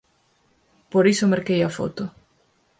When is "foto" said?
1.77-2.03